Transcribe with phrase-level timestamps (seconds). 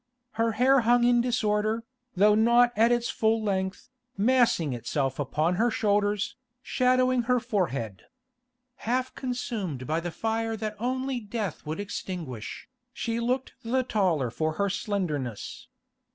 [0.31, 1.83] Her hair hung in disorder,
[2.15, 8.05] though not at its full length, massing itself upon her shoulders, shadowing her forehead.
[8.77, 14.53] Half consumed by the fire that only death would extinguish, she looked the taller for
[14.53, 15.67] her slenderness.